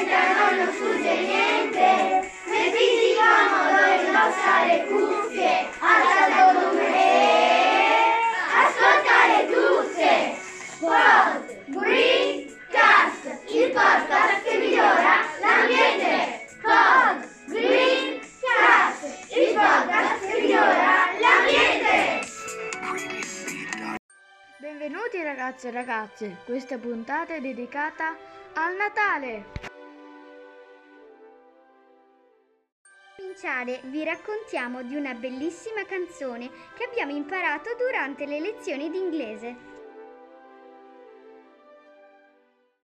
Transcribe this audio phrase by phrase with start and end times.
[0.00, 2.30] noi non sfugge niente.
[2.46, 8.12] Mettiti comodo e indossa le cuffie, alza il volume e
[8.62, 10.40] ascoltare tutte.
[10.80, 16.46] Pod Green Cast, il podcast che migliora l'ambiente.
[16.62, 22.20] Pod Green Cast, il podcast che migliora l'ambiente.
[24.58, 28.16] Benvenuti ragazzi e ragazze, questa puntata è dedicata
[28.54, 29.71] al Natale.
[33.42, 39.56] Cominciare vi raccontiamo di una bellissima canzone che abbiamo imparato durante le lezioni di inglese.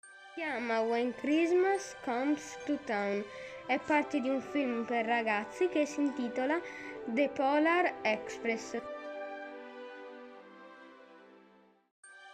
[0.00, 3.24] Si chiama When Christmas Comes to Town.
[3.64, 6.60] È parte di un film per ragazzi che si intitola
[7.04, 8.82] The Polar Express.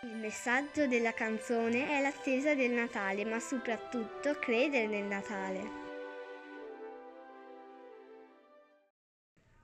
[0.05, 5.86] Il messaggio della canzone è l'attesa del Natale, ma soprattutto credere nel Natale.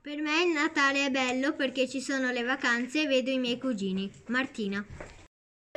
[0.03, 3.57] Per me il Natale è bello perché ci sono le vacanze e vedo i miei
[3.57, 4.11] cugini.
[4.27, 4.85] Martina.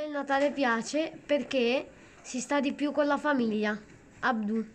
[0.03, 1.89] Il Natale piace perché
[2.23, 3.81] si sta di più con la famiglia.
[4.19, 4.57] Abdu.
[4.57, 4.67] Il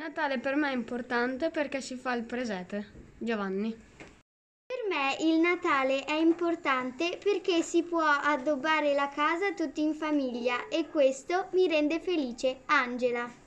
[0.00, 3.08] Natale per me è importante perché si fa il presepe.
[3.18, 3.72] Giovanni.
[3.72, 10.68] Per me il Natale è importante perché si può addobbare la casa tutti in famiglia
[10.68, 12.60] e questo mi rende felice.
[12.66, 13.39] Angela.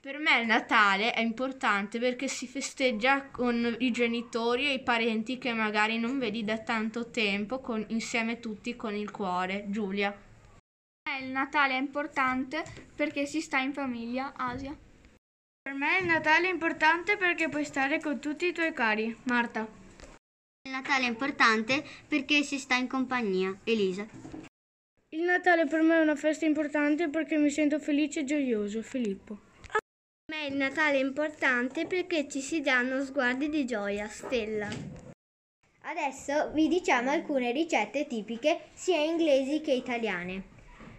[0.00, 5.36] Per me il Natale è importante perché si festeggia con i genitori e i parenti
[5.38, 9.64] che magari non vedi da tanto tempo, con, insieme tutti con il cuore.
[9.68, 10.10] Giulia.
[10.10, 12.62] Per me il Natale è importante
[12.94, 14.32] perché si sta in famiglia.
[14.36, 14.76] Asia.
[15.62, 19.16] Per me il Natale è importante perché puoi stare con tutti i tuoi cari.
[19.24, 19.66] Marta.
[20.62, 23.56] Il Natale è importante perché si sta in compagnia.
[23.64, 24.06] Elisa.
[25.08, 28.82] Il Natale per me è una festa importante perché mi sento felice e gioioso.
[28.82, 29.40] Filippo.
[30.46, 34.06] Il Natale importante perché ci si danno sguardi di gioia.
[34.06, 34.68] Stella.
[35.80, 40.44] Adesso vi diciamo alcune ricette tipiche sia inglesi che italiane.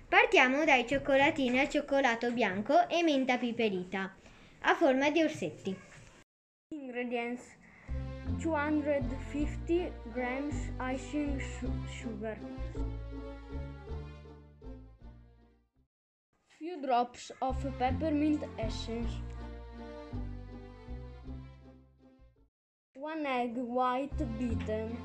[0.09, 4.13] Partiamo dai cioccolatini al cioccolato bianco e menta piperita
[4.63, 5.73] a forma di orsetti.
[6.73, 7.43] Ingredients
[8.41, 11.39] 250 grams icing
[11.87, 12.37] sugar.
[16.57, 19.36] Few drops of peppermint essence.
[22.99, 24.97] One egg white beaten.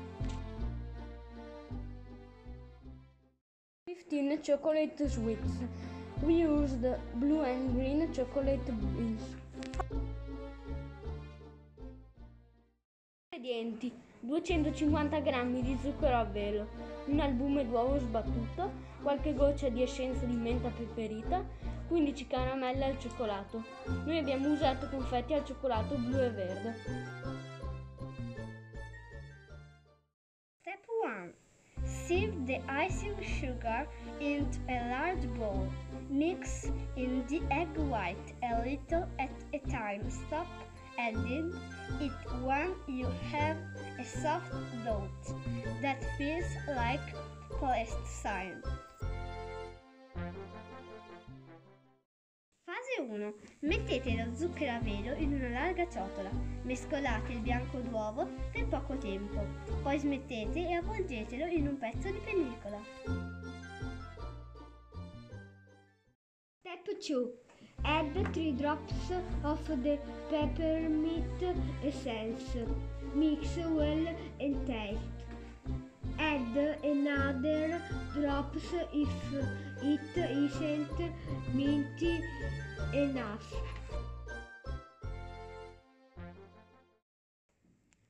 [3.85, 5.59] 15 chocolate sweets.
[6.23, 6.83] We used
[7.13, 9.21] blue and green chocolate beans.
[13.31, 16.67] Ingredienti 250 g di zucchero a velo,
[17.05, 18.71] un albume d'uovo sbattuto,
[19.03, 21.45] qualche goccia di essenza di menta peperita,
[21.89, 23.63] 15 caramelle al cioccolato.
[24.03, 27.52] Noi abbiamo usato confetti al cioccolato blu e verde.
[32.05, 33.87] Sieve the icing sugar
[34.19, 35.67] into a large bowl.
[36.09, 40.03] Mix in the egg white a little at a time.
[40.09, 40.47] Stop
[40.99, 41.53] adding
[42.01, 42.11] it
[42.43, 43.57] when you have
[43.99, 44.51] a soft
[44.83, 45.07] dough
[45.81, 47.15] that feels like
[47.51, 48.61] plasticine.
[52.65, 53.33] Fase 1.
[53.59, 56.29] Mettete lo zucchero a velo in una larga ciotola.
[56.61, 59.45] Mescolate il bianco d'uovo per poco tempo.
[59.81, 62.79] Poi smettete e avvolgetelo in un pezzo di pellicola.
[66.61, 67.33] Step 2.
[67.81, 69.11] Add 3 drops
[69.41, 69.99] of the
[70.29, 71.43] peppermint
[71.81, 72.65] essence.
[73.13, 74.07] Mix well
[74.39, 75.11] and taste.
[76.17, 77.81] Add another
[78.13, 79.33] drops if
[79.81, 81.11] it isn't
[81.83, 82.21] minty
[82.93, 83.43] enough.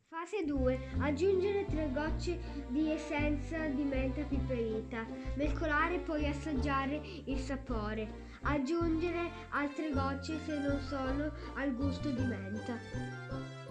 [0.09, 0.79] Fase 2.
[0.99, 2.39] Aggiungere 3 gocce
[2.69, 5.05] di essenza di menta piperita.
[5.35, 8.31] Mescolare poi assaggiare il sapore.
[8.43, 13.62] Aggiungere altre gocce se non sono al gusto di menta.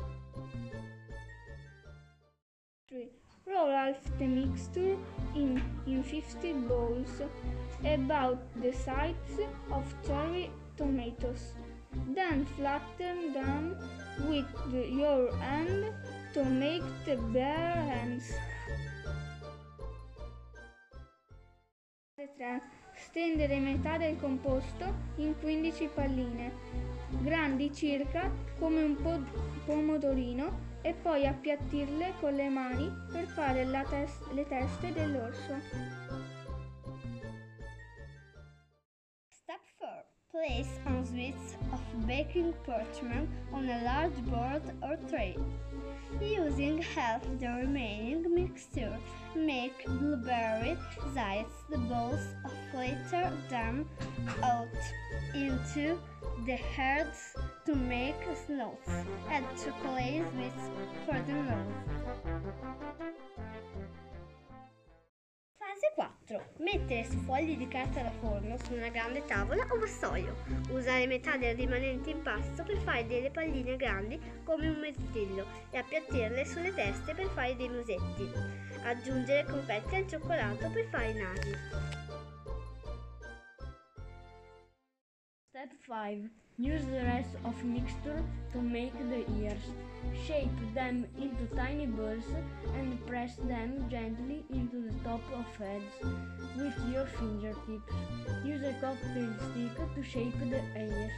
[3.52, 4.96] Roll half the mixture
[5.34, 7.22] in, in 50 bowls
[7.82, 11.54] about the size of cherry tomatoes.
[12.14, 13.76] Then flatten them
[14.28, 15.92] with the- your hand
[16.32, 18.32] to make the bare hands.
[22.14, 22.60] Fase 3.
[22.94, 26.52] Stendere metà del composto in 15 palline,
[27.22, 29.24] grandi circa come un po-
[29.66, 35.60] pomodorino, e poi appiattirle con le mani per fare tes- le teste dell'orso.
[39.28, 40.04] Step 4.
[40.30, 45.36] Place on sweets of baking parchment on a large board or tray.
[46.20, 48.98] Using half the remaining mixture,
[49.34, 50.76] make blueberry
[51.14, 53.88] sides the balls of later them
[54.42, 54.68] out
[55.34, 55.98] into
[56.44, 57.34] the heads
[57.64, 58.16] to make
[58.46, 58.86] snows.
[59.30, 60.64] Add chocolate bits
[61.06, 61.92] for the nose.
[65.58, 66.42] Fase 4.
[66.58, 70.34] Mettere su fogli di carta da forno su una grande tavola o vassoio.
[70.70, 76.44] Usare metà del rimanente impasto per fare delle palline grandi come un mirtillo e appiattirle
[76.44, 78.28] sulle teste per fare dei musetti.
[78.84, 81.90] Aggiungere confetti al cioccolato per fare i nasi.
[85.62, 86.28] Step 5.
[86.58, 88.20] Use the rest of mixture
[88.52, 89.62] to make the ears.
[90.26, 92.24] Shape them into tiny balls
[92.74, 95.84] and press them gently into the top of heads
[96.56, 97.94] with your fingertips.
[98.44, 101.12] Use a cocktail stick to shape the ears.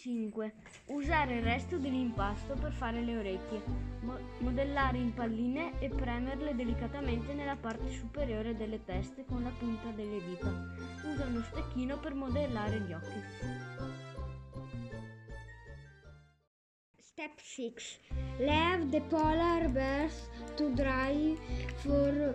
[0.00, 0.54] 5.
[0.86, 3.62] Usare il resto dell'impasto per fare le orecchie.
[4.00, 9.90] Mo- modellare in palline e premerle delicatamente nella parte superiore delle teste con la punta
[9.90, 10.48] delle dita.
[11.04, 13.22] Usa uno stecchino per modellare gli occhi.
[16.96, 17.74] Step 6.
[18.38, 21.36] Leave the polar bears to dry
[21.82, 22.34] for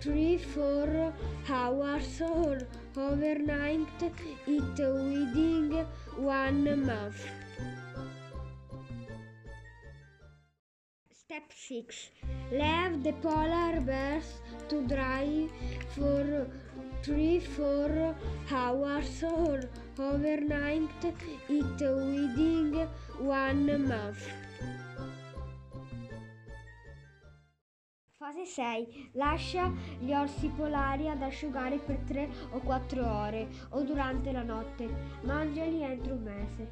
[0.00, 1.12] 3-4
[1.48, 2.58] hours or
[2.96, 4.12] overnight it
[4.46, 5.86] within
[6.16, 7.22] one month.
[11.12, 12.10] Step 6.
[12.50, 15.46] Leave the polar bears to dry
[15.94, 16.46] for
[17.02, 18.14] 3-4
[18.50, 19.60] hours or
[19.98, 21.14] overnight it
[21.48, 22.88] within
[23.18, 24.26] one month.
[28.20, 29.12] Fase 6.
[29.12, 34.94] Lascia gli orsi polari ad asciugare per 3 o 4 ore o durante la notte.
[35.22, 36.70] Mangiali entro un mese.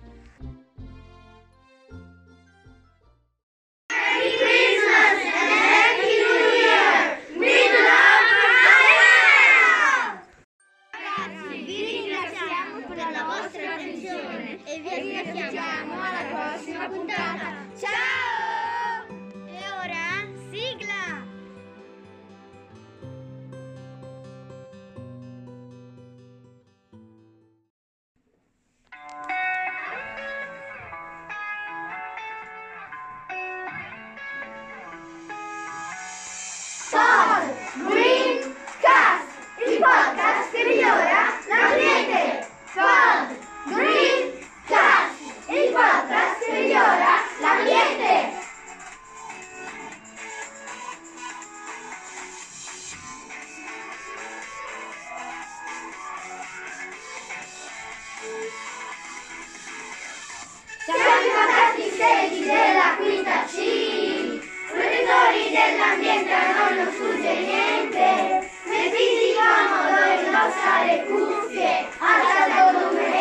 [61.38, 69.34] votati i segni della quinta C, protettori dell'ambiente a non lo sfugge niente, nei figli
[69.38, 73.14] comodo e indossa le cuffie, alza il volume,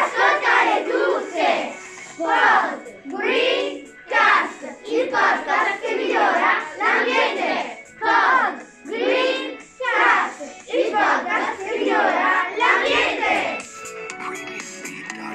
[0.00, 1.74] ascoltare tutte,
[2.08, 2.95] sport!